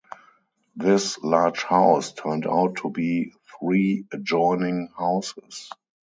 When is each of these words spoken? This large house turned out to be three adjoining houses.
This 0.75 1.19
large 1.19 1.61
house 1.61 2.11
turned 2.11 2.47
out 2.47 2.77
to 2.77 2.89
be 2.89 3.33
three 3.59 4.07
adjoining 4.11 4.89
houses. 4.97 5.69